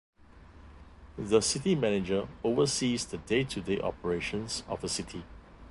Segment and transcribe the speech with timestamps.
[1.19, 5.23] The City Manager oversees the day-to-day operations of the City.